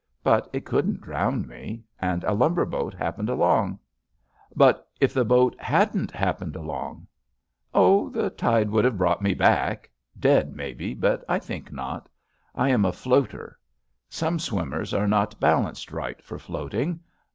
But 0.23 0.49
It 0.51 0.65
couldn't 0.65 1.01
drown 1.01 1.47
me. 1.47 1.83
And 1.99 2.23
a 2.23 2.33
lumber 2.33 2.65
boat 2.65 2.95
happened 2.95 3.29
along." 3.29 3.77
"But 4.55 4.89
if 4.99 5.13
the 5.13 5.23
boat 5.23 5.55
hadn't 5.59 6.09
happened 6.09 6.55
along?" 6.55 7.05
"Oh, 7.71 8.09
the 8.09 8.31
tide 8.31 8.71
would 8.71 8.83
have 8.83 8.97
brought 8.97 9.21
me 9.21 9.35
back. 9.35 9.91
Dead, 10.19 10.55
maybe, 10.55 10.95
but 10.95 11.23
I 11.29 11.37
think 11.37 11.71
not. 11.71 12.09
I 12.55 12.69
am 12.69 12.83
a 12.83 12.91
floater. 12.91 13.59
Some 14.09 14.39
swimmers 14.39 14.91
are 14.91 15.07
not 15.07 15.39
balanced 15.39 15.91
right 15.91 16.19
for 16.23 16.39
floating. 16.39 17.01